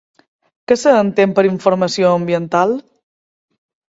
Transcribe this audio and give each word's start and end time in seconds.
Què 0.71 0.77
s'entén 0.83 1.35
per 1.39 1.43
informació 1.49 2.13
ambiental? 2.21 2.73